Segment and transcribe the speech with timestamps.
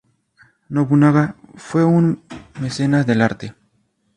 [0.67, 2.23] Nobunaga fue un
[2.59, 3.53] mecenas del arte.